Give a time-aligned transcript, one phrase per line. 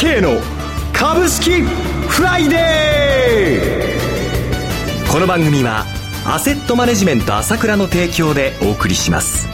[0.00, 0.40] 慶の
[0.94, 5.12] 株式フライデー。
[5.12, 5.84] この番組は
[6.24, 9.46] アセットマネジメント朝倉の提供でお送りします。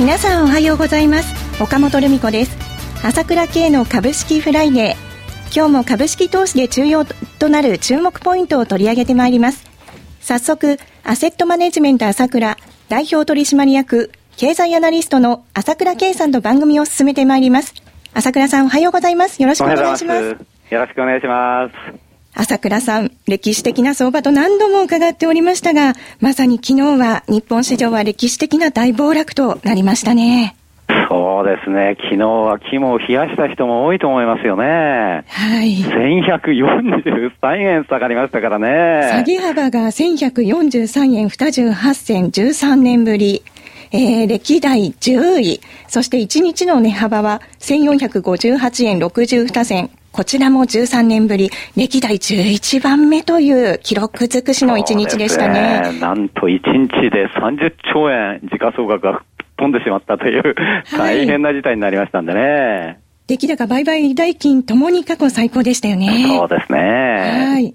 [0.00, 1.62] 皆さんおはようございます。
[1.62, 2.56] 岡本留美子です。
[3.04, 5.54] 朝倉慶の株式フライデー。
[5.54, 9.66] 今日も株式投資で重要となる注目ポイントを取り上げてまいります。
[10.22, 12.56] 早速アセットマネジメント朝倉
[12.88, 17.74] 代表取締役経済アナリストの朝倉圭さんと番組を進めてまいります。
[18.18, 19.40] 朝倉さんおはようございます。
[19.40, 20.24] よろしくお願いします。
[20.24, 20.36] よ
[20.72, 21.74] ろしくお願いします。
[22.34, 30.56] 朝倉さん、歴史的な相場と何度も伺っておりましたが、まさに昨日は日本市場は歴史的な大暴落となりましたね。
[31.08, 31.96] そうですね。
[31.96, 34.64] 昨日は肝を冷やした人も多いと思いますよね。
[35.28, 35.76] はい。
[35.84, 39.08] 1143円下がりましたからね。
[39.12, 43.44] 下げ幅が1143円28銭13年ぶり。
[43.92, 49.90] えー、歴代10位、そして1日の値幅は1458円62銭。
[50.10, 55.92] こちらも13年ぶり、歴代11番目という記録尽くしの1日でしたね。
[55.92, 59.22] ねなんと1日で30兆円時価総額が
[59.56, 60.54] 飛んでしまったという、
[60.96, 62.40] 大変な事態になりましたんでね。
[62.40, 66.24] はい出来高売買代金ともに過去最高でしたよね。
[66.26, 66.78] そうですね。
[66.78, 67.74] はい。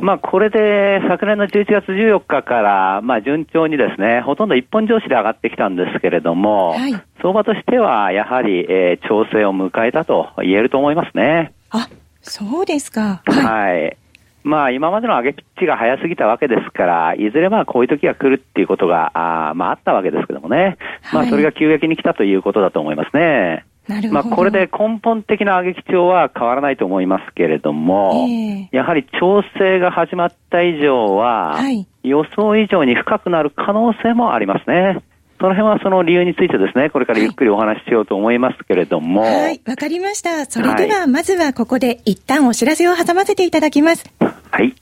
[0.00, 11.52] まあ、これで昨年の11月14日から、まあ、順調にですね、ほとんど一本上司で上がってきたんですけれども、はい、相場としてはやはり、えー、調整を迎えたと言えると思いますね。
[11.70, 11.88] あ、
[12.22, 13.22] そうですか。
[13.26, 13.82] はい。
[13.82, 13.96] はい、
[14.42, 20.78] まあ、今までの上げピッチが早すぎたわけですから、いずれまあ、こういう時が来るっていうことが、あまあ、あったわけですけどもね。
[21.12, 23.66] まあ、それが急激に来たということだと思いますね。
[24.10, 35.02] まあ、これで根本的な上げ基調は変わらないと思いますけれども、えー、やはり調整が始まった以上は、はい、予想以上に深くなる可能性もありますね。
[35.40, 39.22] その辺はその理由についてですね、これからゆっくりお話ししようと思いますけれども。
[39.22, 40.44] はい、わ、かりました。
[40.44, 44.04] それでは、まずはここで一旦お知らせを挟ませていただきます。
[44.20, 44.74] はい。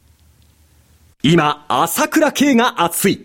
[1.22, 3.24] 今、朝倉慶が熱い。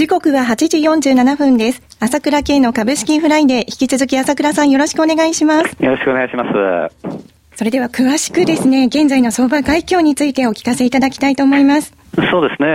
[0.00, 1.82] 時刻は8時47分です。
[2.00, 5.76] 朝倉慶の株式フライデー引き続き朝倉さんよろしくお願いします。
[5.78, 7.39] よろしくお願いします。
[7.60, 11.94] それでは詳しくですね、現在の相場概況についてお聞かせいただきたいと思います。
[12.32, 12.66] そうですね。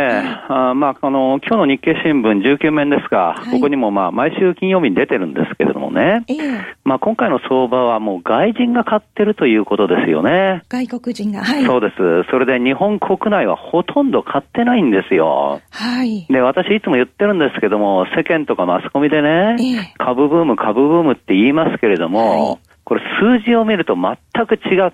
[0.47, 6.23] あまあ、あの、今日の日経新聞19面ですが、はい、ここにもまあ、毎週金曜日に出てるんですけれどもね。
[6.27, 10.61] えー、まあ、今回の相場はもう外人が買ってるということですよね。
[10.69, 11.43] 外国人が。
[11.43, 11.65] はい。
[11.65, 11.95] そうです。
[12.29, 15.61] それで日本国内はほとんど買ってないんですよ。
[15.71, 16.27] はい。
[16.29, 24.15] で、私いつも言ってるんですけども、世間とかマスコミでね、えー、株ブーム、株ブームって言いますけれども、はいこれ数字を見ると全
[24.47, 24.93] く違っ、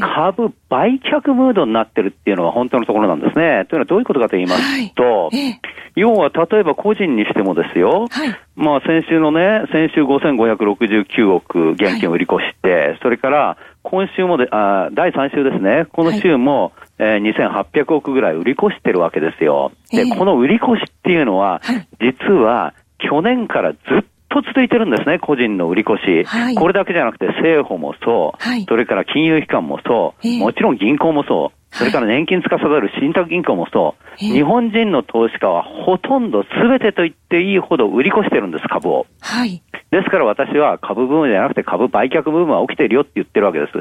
[0.00, 3.66] 株売却ムードになってるっていうのが本当のところなんですね。
[3.68, 5.60] というのはどういうことかと言いますと、はい。
[5.96, 19.72] 要は例えば個人にしてもですよ、はい、まあ先週のね、先週5569億現金を売り越して、それから今週もで、あ第3週ですね、この週も、えー、2800億ぐらい売り越してるわけですよ。
[19.90, 21.60] で、この売り越しっていうのは、
[22.00, 24.02] 実は去年からずっ
[24.42, 26.24] と続いてるんですね、個人の売り越し。
[26.24, 39.06] はい、これだけじゃなくて、政府もそう、はい、それから金融機関もそう、もちろん銀行もそう、それから年金司る信託銀行もそう、日本人の投資家はほとんど全てと言っていいほど売り越してるんです、株を。
[39.20, 39.62] はい。
[39.90, 43.72] ですから私は株ブームじゃなくて株売却ブームは起きてるよって言ってるわけです。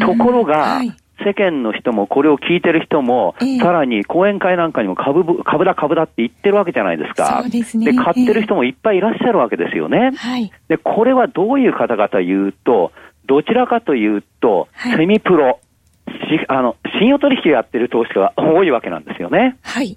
[0.00, 0.92] ところが、はい
[1.24, 7.40] 世間の人もこれを聞いてる人も、えー、さらに講演会なんかにも株株だ株だって言ってるわけじゃないですか。
[7.42, 7.92] そうですね。
[7.92, 10.12] で、買ってる人もいっぱいいらっしゃるわけですよね。
[10.16, 10.50] はい。
[10.68, 12.92] で、これはどういう方々言うと、
[13.26, 15.60] どちらかというと、はい、セミプロ、
[16.08, 16.14] し
[16.48, 19.56] あの、信用取引をやってる投資家が多いわけなんですよね。
[19.62, 19.96] はい。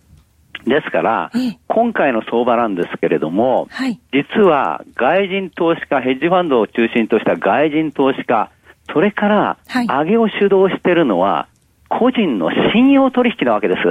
[0.66, 1.32] ですから、
[1.68, 8.50] 今回の相場なんですけれども、はい、実は外人投資家、ヘッジファンドを中心とした外人投資家、
[8.92, 9.58] それから、
[9.88, 11.48] 上げを主導してるのは、
[11.90, 13.82] 個人の信用取引なわけです。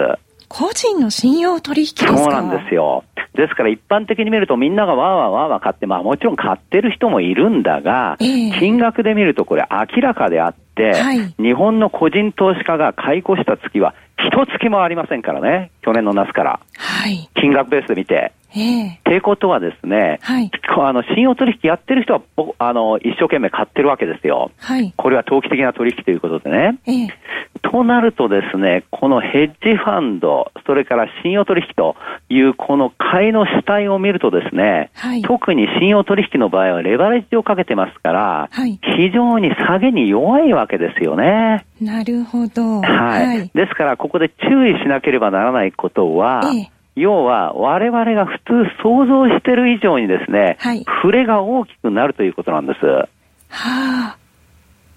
[0.48, 2.16] 個人の信用取引ですか？
[2.18, 3.04] そうなんですよ。
[3.34, 15.70] ですから一般的に見るとみんながわーわーわーわー買って、まあもちろん買ってる人もいるんだが、えー、金額で見るとこれ明らかであって、はい、日本の個人投資家が買い越した月は一月もありませんからね。
[15.80, 16.60] 去年の夏から。
[16.76, 17.30] はい。
[17.34, 18.32] 金額ベースで見て。
[18.54, 20.50] ええってことはですね、はい、
[20.86, 22.22] あの信用取引やってる人は
[22.58, 24.50] あの一生懸命買ってるわけですよ。
[24.58, 26.78] はい、これは投機的な取引ということでね。
[26.86, 27.08] ええ、
[27.62, 31.96] となるとですね、このヘッジファンド、それから信用取引と
[32.28, 41.64] いうこの買いの主体を見るとですね、はい、特に信用取引の場合はレバレッジをかけてますから、はい、非常に下げに弱いわけですよね。
[41.80, 42.80] なるほど。
[42.80, 43.50] はい。
[43.54, 52.86] ですから、ここで注意しなければならないことは、ええ要は我々が普通想像してる以上にですね、はい、触れが大きくなるということなんです。
[52.86, 53.08] は
[53.48, 54.16] あ。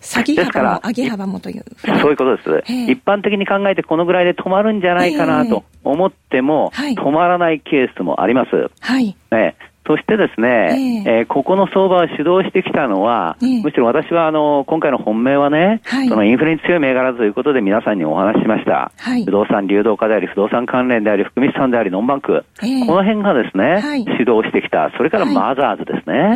[0.02, 1.66] 下げ幅も上げ幅もという。
[1.84, 2.64] そういうことです。
[2.92, 8.70] 一般的に考えてこのぐらいで止まるんじゃないかなと思っても、止まらないケースもあります。
[8.80, 9.18] はい。
[9.32, 9.56] ね、
[9.88, 18.92] そしてですね、えー、えー、ここの相場を主導してきたのは、えー、むしろ私はあの今回の本命はね、はい、そのインフレに強い銘柄ということで皆さんにお話ししました。
[18.98, 24.92] はい、不動産流動化であり、不動産関連であり、含み資産であり、ノンバンク、えー、この辺がですね、はい、主導してきた。
[24.98, 26.36] それからマザーズですね。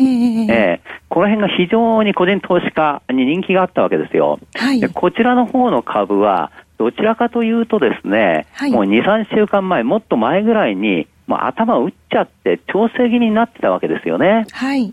[0.52, 4.40] えー、この辺が非常に個人投資家に人気があったわけですよ。
[4.80, 14.48] でこちらの方の株は、どちらかというとですね、もう2、3週間前、もっと前ぐらいに、もう頭を打っちゃって調整気味になってたわけですよね。
[14.52, 14.92] はい。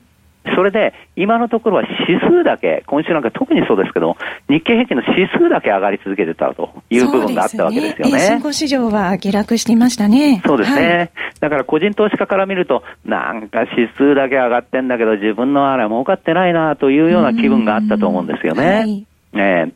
[0.54, 4.16] それで、今のところは指数だけ、今週なんか特にそうですけど、
[4.48, 8.20] 日経平均の指数だけ上がり続けてたという部分があったわけですよね。
[8.20, 10.42] 新興、市場は下落していましたね。
[10.46, 11.10] そうですね、はい。
[11.40, 18.70] だから個人投資家から見ると、なんか指数だけ上がってんだけど、自分のあれは儲かってないなというような気分があったと思うんですよね。
[18.70, 19.72] はい、えー、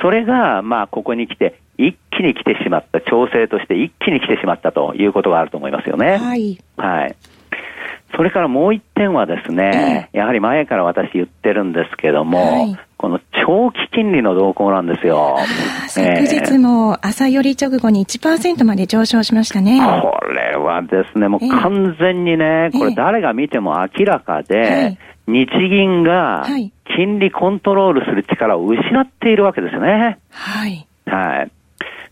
[0.00, 6.18] それが、まあ、ここに来て、一気に来てしまった、調整として一気に来てしまったということがあると思いますよね。
[6.18, 6.58] はい。
[6.76, 7.16] はい。
[8.16, 15.38] それからもう一点はですね、えー、やはり前から私言ってるんですけども、はい、この長期金利の動向なんですよ。
[15.88, 19.80] 昨日も朝寄り直後に1%まで上昇しましたね。
[19.80, 26.44] これはですね、もう完全にね、これ誰が見ても明らかで、えー日銀が
[26.96, 30.18] 金利コントロールする力を失っているわけですよね。
[30.30, 30.86] はい。
[31.06, 31.50] はい。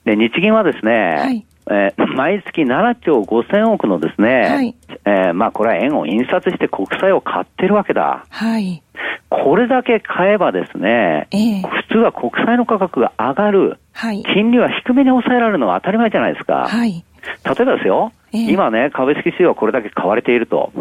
[0.05, 4.75] で、日銀はですね、はいえー、毎月7兆5000億のですね、はい、
[5.11, 8.25] えー、まあこれは円を印刷して国債を買ってるわけだ。
[8.29, 8.83] はい。
[9.29, 13.79] これだけ買えばですね、えー、普通は国債の価格が上がる。
[13.93, 14.23] はい。
[14.23, 16.69] 金利は低めに抑えられるのは当たり前じゃないですか。
[16.69, 17.05] はい。
[17.45, 20.73] 例えばですよ、えー、今ね、株式市場はこれだけ買われていると。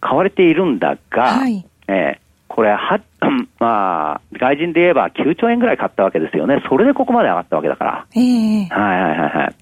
[0.00, 2.18] 買われているんだが、はい、えー、
[2.48, 3.00] これは、
[3.60, 6.62] まあ、外人で言えば9兆円ぐらい買ったわけですよね。
[6.68, 8.06] それでここまで上がったわけだから。
[8.14, 9.54] えー、はいはいはいはい。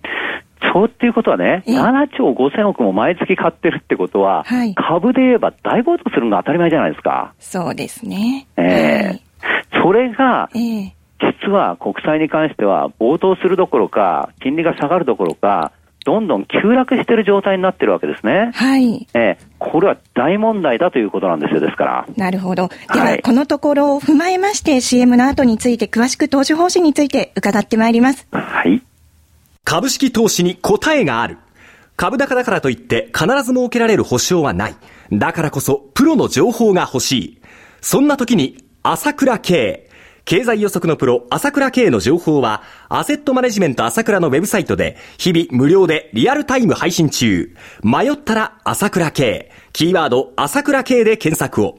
[0.73, 7.35] そうっていうことはね、えー、7兆5千億も毎月買ってるってことは、はい、株で言えば大暴騰するのが当たり前じゃないですか。
[7.39, 8.47] そうですね。
[8.57, 9.23] ええーはい、
[9.83, 10.93] それが、えー、
[11.45, 15.73] 実は国債に関しては暴騰するどころか、金利が下がるどころか、
[16.05, 18.53] どんどん急落している状態になってるわけですね。
[18.55, 19.07] はい。
[19.13, 22.07] えー、これは大問題だということなんですよ、ですから。
[22.17, 22.69] なるほど。
[22.69, 28.27] では、はい、このところを踏まえまして、CM の後について、詳しく投資方針について伺ってまいります。
[28.33, 28.83] はい。
[29.71, 31.39] 株式投資に答えがある。
[31.97, 34.75] 株高だからといって必ず設けられる保証はない。
[35.13, 37.39] だからこそ、プロの情報が欲しい。
[37.81, 39.89] そんな時に、朝倉慶。
[40.25, 47.55] 経済予測のプロ、朝倉慶の情報は、アセットマネジメント朝倉のウェブサイトで、日々無料でリアルタイム配信中。
[47.83, 49.53] 迷ったら朝倉慶。
[49.73, 51.79] キーワード、朝倉慶で検索を。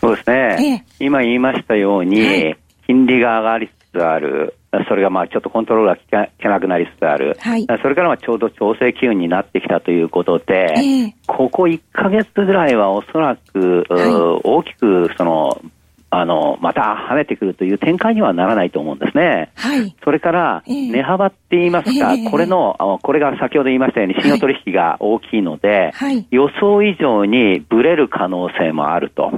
[0.00, 0.56] そうですね。
[0.58, 4.54] ええ、今言いましたように、はい、金利が上がりつつある。
[4.88, 7.36] それがまあちょっとコントロールが効かなくなりつつある。
[7.40, 15.60] はい、それからまあちょうど調整機運になってきたということで、えここ1ヶ月ぐらいはおそらく、はい、大きくその
[16.12, 19.52] あの、また跳ねてくるという展開にはならないと思うんですね。
[19.54, 19.94] はい。
[20.02, 29.30] それから、値幅って言いますか、えー、これの、これが先ほど言いましたように、信用取引が大きいので、はい、予想以上にブレる可能性もあると。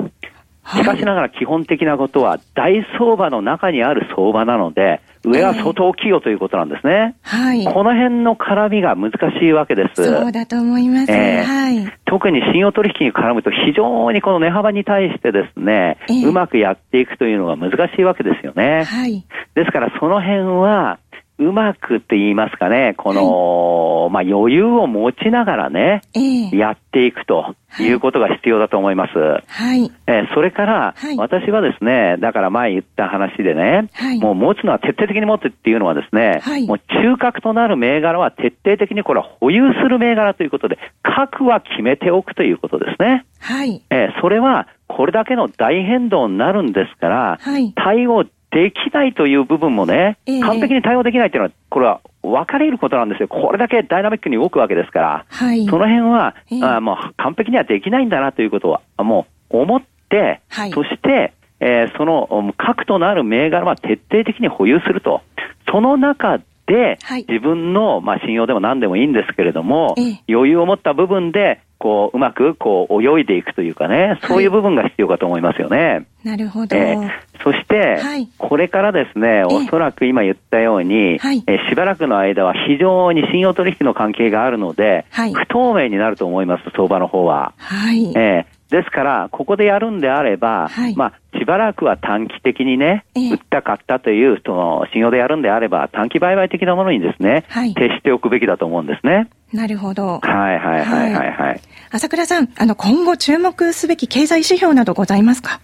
[0.64, 7.16] しかしながら基本的なことは大相場の中にある相場なので、上は相当大きいよということなんですね。
[7.22, 7.64] はい。
[7.64, 10.04] この辺の絡みが難しいわけです。
[10.04, 11.12] そうだと思います。
[11.12, 11.98] えー、はい。
[12.06, 18.84] 特に信用取引に絡むと非常にこの値幅に対してですね、えー、うまくやっていくというのが難しいわけですよね。
[18.84, 19.24] はい。
[19.54, 20.98] ですからその辺は、
[21.38, 29.12] うまくって言いますかね、この、はい、まあ余裕を持ちながらね、えー、やっていくということが必要だと思います。
[29.18, 29.90] はい。
[30.06, 43.24] えー、それから、はい、私はですね、だから前言った話でね、はい、もう持つのは徹底的に持つっていうのはですね、はい、もう中核となる銘柄は徹底的にこれは保有する銘柄ということで、核は決めておくということですね。
[43.40, 43.82] はい。
[43.90, 53.28] えー、それは、これだけの大変動になるんですから、はい、対応できないという部分もね、えー、完璧に対応できないというのは、これは分かれることなんですよ。
[53.28, 65.22] これだけダイナミックに動くわけですから、はい、その辺は、えー、あもう完璧にはできないんだなということは、もう思って、はい、そして、えー、その核となる銘柄は徹底的に保有すると。
[65.70, 76.06] その中で、はい、自分の、まあ、信用でも何でもいいんですけれども、えー、余裕を持った部分で、こう、うまく、こう、泳いでいくというかね、そういう部分が必要かと思いますよね。
[76.22, 76.76] なるほど。
[76.76, 77.10] えー、
[77.42, 87.52] そして、はい、これからですね、おそらく今言ったように、はい、えー、しばらくの間は非常に信用取引の関係があるので、はい、不透明になると思います、相場の方は。
[87.58, 88.12] はい。
[88.16, 99.28] えーですから、ここでやるんであれば、はい、まあ、しばらくは短期的にね、え売った買ったという、その、信用でやるんであれば、短期売買的なものにですね、はい、徹しておくべきだと思うんですね。
[99.52, 100.18] なるほど。
[100.20, 101.60] はいはいはいはい、はい。
[101.92, 105.60] 朝倉さん、あの、今後注目すべき経済指標などございますか？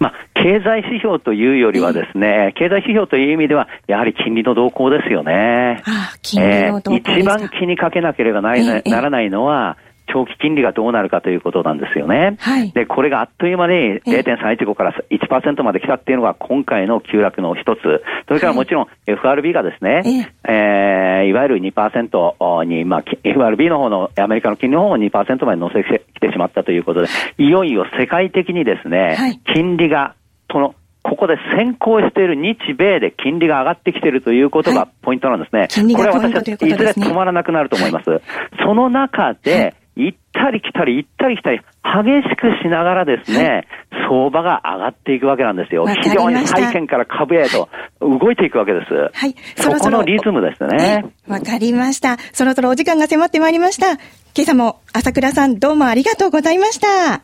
[0.00, 5.82] まあ、経済指標というよりはですね、経済指標という意味では、やはり金利の動向ですよね。
[5.84, 9.76] ああ金利の動向、えー、一番気にかけなければなならないのは、
[10.12, 12.36] 長期金利がどうなるかということなんですよね。
[12.40, 17.80] はい、で、これがあっという間に0.315から1%まで来たっていうのが今回の急落の一つ。
[18.26, 27.48] それからもちろん FRB がですね、えー、いわゆる2%に、まあ、FRB の方のアメリカの金利の方を2%まで乗せてきてしまったということで、い。
[27.48, 30.14] よいよ世界的にですね、はい、金利が、
[30.50, 30.74] その、
[31.08, 35.60] ここで先行している日米で金利が上がってきているということがポイントなんですね。
[35.60, 38.10] はい、これは私はいずれ止まらなくなると思います。
[38.10, 38.22] はい、
[38.62, 43.66] その中で、行ったり来たり行ったり来たり、激しくしながらですね、はい、
[44.08, 45.86] 相場が上がっていくわけなんですよ。
[45.88, 47.68] 非常に債券から株へと
[48.00, 48.94] 動いていくわけです。
[48.94, 49.34] はい。
[49.56, 51.04] そこのリズムですね。
[51.26, 52.16] わかりました。
[52.32, 53.94] そろそろお時間が迫ってまいりました。
[54.36, 57.22] 今朝も朝倉さんどうもありがとうございました。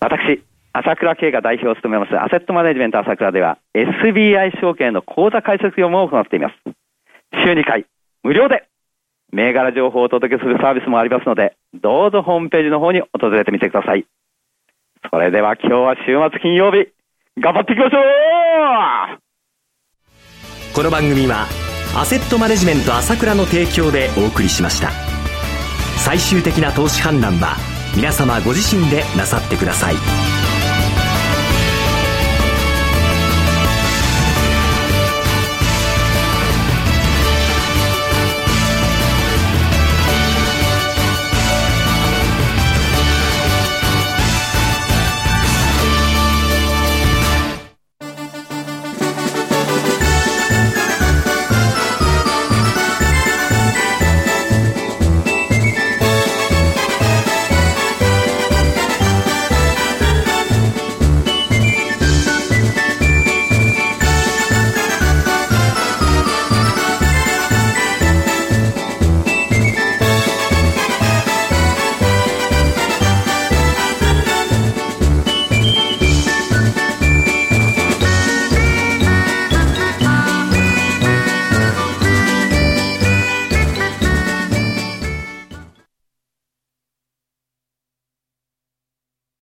[0.00, 0.42] 私、
[0.74, 6.54] 朝倉慶が代表を務めますアセットマネジメント朝倉では SBI 証券の口座開設業務を行っています。
[7.32, 7.86] 週2回、
[8.22, 8.68] 無料で
[9.32, 14.06] 銘柄情報をお届けするサービスもありますので、どうぞホームページの方に訪れてみてください。
[15.10, 16.88] それでは今日は週末金曜日、
[17.40, 19.18] 頑張っていきましょう
[20.74, 21.46] この番組は、
[21.96, 24.90] アセットマネジメント朝倉の提供でお送りしました。
[25.98, 27.56] 最終的な投資判断は、
[27.96, 30.37] 皆様ご自身でなさってください。